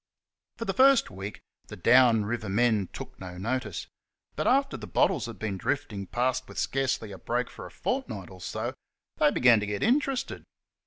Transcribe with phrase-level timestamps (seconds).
[0.57, 3.85] For the first week the down river men took no notice;
[4.35, 8.31] but after the bottles had been drifting past with scarcely a break for a fortnight
[8.31, 8.73] or so,
[9.17, 10.43] they began to get interested.